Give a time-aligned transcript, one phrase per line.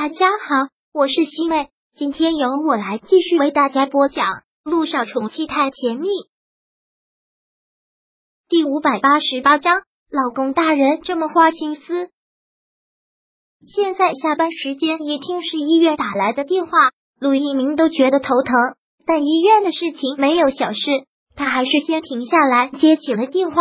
[0.00, 4.26] 大家好，我是西妹，今天由我来继续为大家播讲
[4.62, 6.06] 《路上宠妻太甜蜜》
[8.48, 9.82] 第五百八十八章。
[10.08, 12.10] 老公大人这么花心思。
[13.60, 16.70] 现在下班时间，一听是医院打来的电话，
[17.18, 18.54] 陆一鸣都觉得头疼。
[19.04, 20.78] 但医院的事情没有小事，
[21.34, 23.56] 他还是先停下来接起了电话。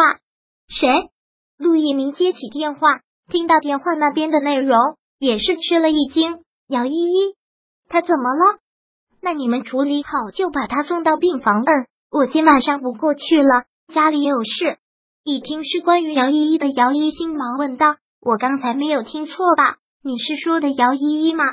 [0.68, 1.10] 谁？
[1.58, 4.78] 陆一鸣接起电话，听到电话那边的内容。
[5.20, 7.36] 也是吃了一惊，姚依依，
[7.89, 8.59] 她怎么了？
[9.21, 11.63] 那你们处理好就把她送到病房。
[11.63, 14.77] 嗯，我今晚上不过去了，家里有事。
[15.23, 19.77] 一听是关于姚依依的，姚一心忙问道：“我刚才没有听错吧？
[20.03, 21.44] 你是说的姚依依吗？”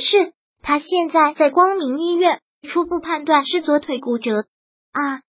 [0.00, 0.32] 是，
[0.62, 4.44] 她现在在光明医院，初步判断是左腿骨折。
[4.92, 5.20] 啊！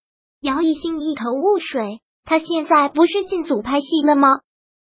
[0.42, 4.30] 姚一心一头雾水，她现在不是进组拍戏了吗？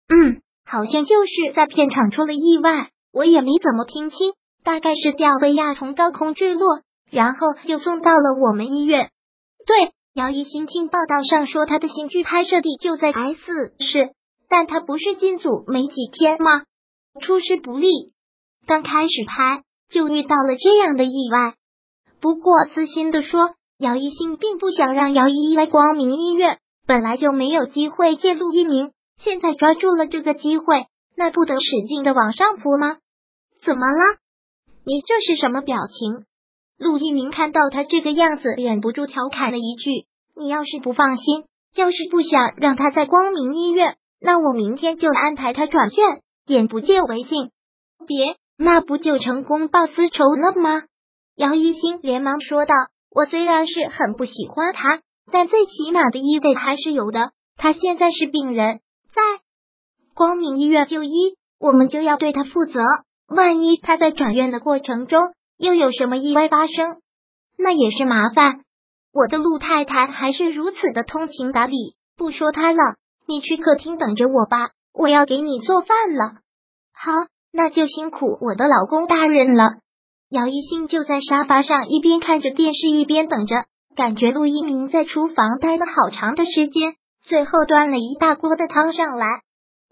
[0.10, 0.41] 嗯。
[0.66, 4.34] 好像就是在片场出了意外，我也没怎么听清，
[4.64, 9.10] 大概是吊威亚从高空坠落，然后就送到了我们医院。
[9.66, 14.12] 对，姚一新听报道上说他的新剧拍摄地就在 S 市，
[14.50, 16.63] 但他不是进组没几天吗？
[17.22, 17.90] 出师不利，
[18.66, 21.55] 刚开始拍就遇到了这样的意外。
[22.22, 28.91] 不过私心的说，姚一新并不想让姚依依来光明医院，本来就没有机会见陆一鸣。
[29.24, 32.98] 现在抓住了这个机会，那不得使劲的往上扑吗？
[33.63, 34.18] 怎么了？
[34.84, 36.26] 你这是什么表情？
[36.80, 41.44] 陆一鸣看到他这个样子，忍不住调侃了一句：“你要是不放心，
[41.76, 47.52] 要是不想让他在光明医院，那我明天就安排他转院，眼不见为净。
[48.08, 50.82] 别，那不就成功报私仇了吗？”
[51.38, 52.74] 姚一新连忙说道
[53.13, 57.34] ：“我虽然是很不喜欢他，但最起码的义务还是有的。
[57.56, 58.80] 他现在是病人。”
[59.13, 59.21] 在
[60.13, 62.79] 光明医院就医，我们就要对他负责。
[63.27, 65.19] 万一他在转院的过程中
[65.57, 67.01] 又有什么意外发生，
[67.57, 68.62] 那也是麻烦。
[69.13, 72.79] 我的陆太太还是如此的通情达理，不说他了，
[73.27, 76.39] 你去客厅等着我吧，我要给你做饭了。
[76.94, 77.11] 好，
[77.51, 79.79] 那就辛苦我的老公大人了。
[80.29, 86.95] 姚一兴就在沙发上一边看着电视一边等着，感觉陆一鸣在厨房待了好长的时间。
[87.23, 89.25] 最后端了一大锅的汤上来，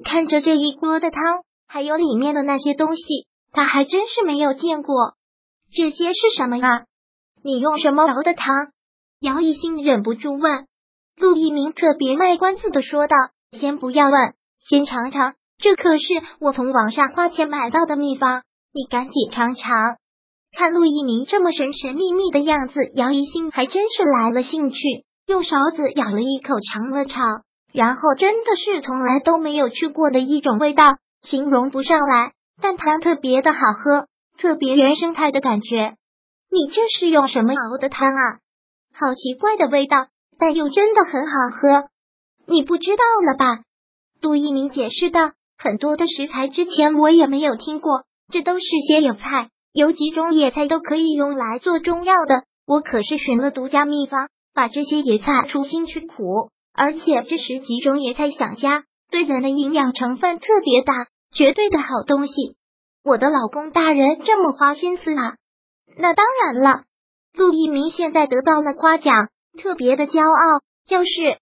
[0.03, 3.03] 看着这一锅的汤，还有里面的那些东西，
[3.51, 5.13] 他还真是没有见过。
[5.71, 6.85] 这些是什么啊？
[7.43, 8.71] 你用什么熬的汤？
[9.21, 10.65] 姚一兴忍不住问。
[11.17, 13.15] 陆一鸣特别卖关子的说道
[13.51, 16.05] ：“先不要问，先尝尝，这可是
[16.39, 19.97] 我从网上花钱买到的秘方，你赶紧尝尝。”
[20.57, 24.77] 看陆一鸣这么神神秘秘的样子，姚一兴还真是来了兴趣。
[25.29, 32.31] 用勺子舀了一口，尝了尝，然后真的是从来都没有吃过的一种味道，形容不上来。
[32.59, 34.07] 但汤特别的好喝，
[34.39, 35.93] 特别原生态的感觉。
[36.49, 38.39] 你这是用什么熬的汤啊？
[38.91, 40.07] 好奇怪的味道，
[40.39, 41.89] 但又真的很好喝。
[42.47, 43.61] 你不知道了吧？
[44.21, 52.45] 杜一鸣解释道：“很多的食材之前我也没有听过，这都是些野菜，有几种野菜都可以用来做中药的。
[52.65, 60.93] 我可是寻了独家秘方。”把这些野菜除腥去苦，而且这十几种野菜想加，对人的营养成分特别大，
[61.33, 62.33] 绝对的好东西。
[63.03, 65.35] 我的老公大人这么花心思啊？
[65.97, 66.83] 那当然了，
[67.33, 70.61] 陆一鸣现在得到了夸奖，特别的骄傲。
[70.89, 71.37] 要是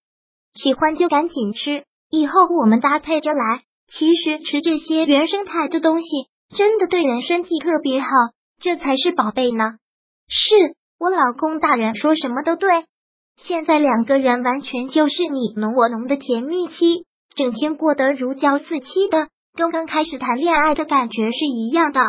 [0.54, 3.62] 喜欢就赶紧吃，以后我们搭配着来。
[3.90, 6.06] 其实吃这些原生态的东西，
[6.54, 8.08] 真的对人身体特别好，
[8.60, 9.64] 这才是宝贝呢。
[10.28, 10.54] 是
[10.98, 12.84] 我老公大人说什么都对。
[13.38, 17.04] 现在两个人完全就是你侬我侬的甜蜜期，
[17.36, 22.00] 整天过得如胶似漆的，跟刚开始谈恋爱的感觉是一样的，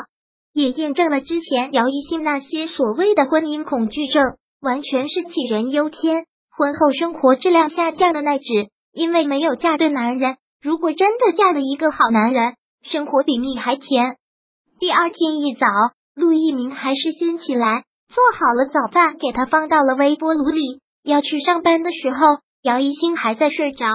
[0.54, 8.70] 也验证了之前姚一新那些所谓的婚姻恐惧症，完全是杞人忧天，婚后生活质量下降的那纸。
[8.92, 14.18] 因为没有嫁对男人，如果真的嫁了一个好男人，生活比蜜还甜。
[14.80, 15.68] 第二天一早，
[16.16, 20.82] 陆一鸣还是先起来做好了早饭，给他放到了微波炉里。
[21.04, 22.18] 要去上班的时候，
[22.62, 23.86] 姚一新还在睡着，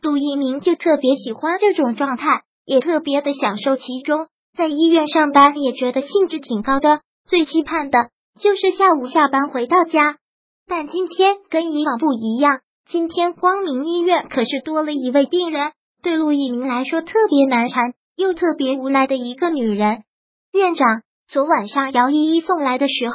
[0.00, 4.28] 杜一鸣就特别喜欢这种状态，也特别的享受其中。
[4.56, 7.98] 在医院上班也觉得兴致挺高的，最期盼的
[8.40, 10.16] 就是下午下班回到家。
[10.66, 20.02] 但今天跟以往不一样，今天光明医院可是多了一位病人，对陆一鸣来说特别难缠又特别无奈的一个女人。
[20.52, 23.14] 院长，昨晚上姚依依送来的时候。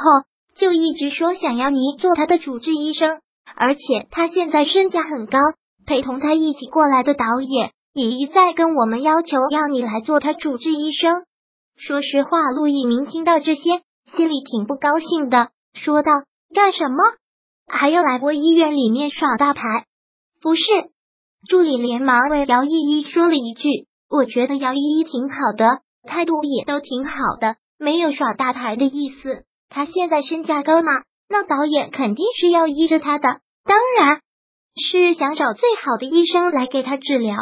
[0.56, 3.20] 就一直说想要你做他的主治医生，
[3.56, 5.38] 而且他现在身价很高，
[5.86, 11.24] 陪同他一起过来的导演也一再跟我们要求要你来做他主治医生。
[11.76, 13.82] 说实话，陆一鸣听到这些，
[14.16, 16.12] 心里挺不高兴的，说道
[16.54, 16.96] ：“干什么？
[17.66, 19.62] 还要来我医院里面耍大牌？
[20.40, 20.62] 不是。”
[21.48, 23.68] 助理连忙为姚依依说了一句
[24.08, 29.44] ：“我觉得姚依依挺好的，态度也都挺好的，没有耍大牌的意思。
[29.74, 30.92] 他现在身价高嘛，
[31.28, 34.20] 那导演肯定是要依着他的，当然
[34.76, 37.34] 是想找最好的医生来给他治疗。”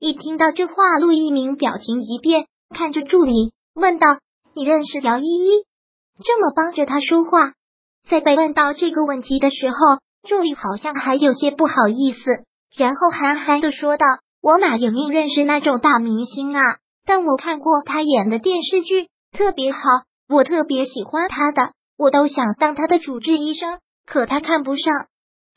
[0.00, 4.06] 一听到这话，陆一鸣表情一变，看着助理问道
[4.56, 5.64] ：“你认识姚依依？
[6.24, 7.52] 这么帮着他说话？”
[8.10, 9.76] 在被问到这个问题的时候，
[10.28, 12.18] 助理好像还有些不好意思。
[12.76, 14.06] 然后憨憨的说道
[14.42, 16.62] ：“我哪有命认识那种大明星啊？
[17.06, 19.78] 但我看过他演的电视剧，特别好，
[20.30, 23.80] 我特别喜欢他的，我都想当他的主治医生。
[24.06, 24.94] 可他看不上。”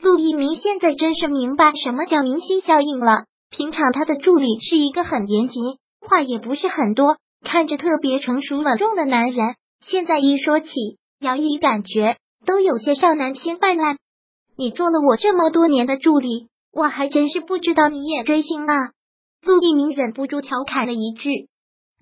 [0.02, 3.26] 陆一鸣现在真是明白什么叫明星效应了。
[3.50, 5.64] 平常他的助理是一个很严谨，
[6.02, 9.56] 话也不是很多，看着特别成熟稳重的男人。
[9.86, 10.70] 现在一说起
[11.20, 13.98] 姚一，感觉都有些少男心泛滥。
[14.58, 16.48] 你做了我这么多年的助理。
[16.76, 18.90] 我还真是不知道你也追星啊！
[19.46, 21.48] 陆一鸣忍不住调侃了一句。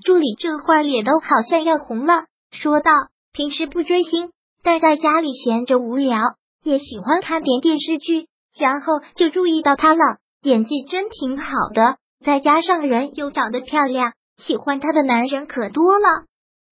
[0.06, 2.92] 助理这会儿脸都好像要红了，说道
[3.34, 4.32] ：“平时不追星，
[4.64, 6.20] 待在家里闲着无聊，
[6.64, 8.28] 也喜欢看点电视剧，
[8.58, 10.02] 然后就注意到他了，
[10.44, 16.26] 演技真挺好的，再加上人又长得漂亮，喜欢他的男人可多了。”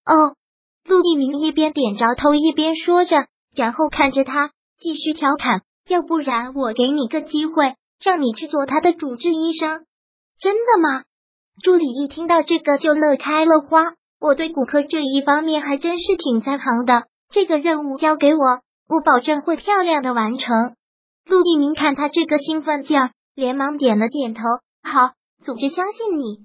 [0.06, 0.36] 哦，
[0.84, 9.84] 陆一鸣一边点着头一边说着，然后看着他继续调侃：“要不然我给你个机会。”让你去做他的主治医生，
[10.38, 11.04] 真的吗？
[11.62, 13.92] 助理一听到这个就乐开了花。
[14.20, 20.76] 我对骨科这一方面还真是挺在行的，这个任务交给我，我保证会漂亮的完成。
[21.24, 24.42] 陆一鸣看他这个兴奋劲儿，连忙点了点头。
[24.82, 25.12] 好，
[25.42, 26.44] 组织相信你。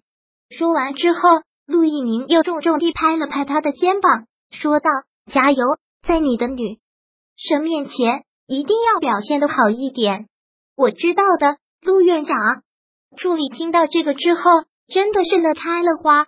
[0.50, 1.20] 说完之后，
[1.68, 4.90] 陆一鸣又重重地拍了拍他的肩膀，说道
[5.30, 5.66] ：“加油，
[6.08, 6.80] 在你的女
[7.36, 10.28] 生面前一定要表现的好一点。”
[10.78, 12.38] 我知道的，陆院长。
[13.18, 14.42] 助理听到这个之后，
[14.88, 16.28] 真的是乐开了花。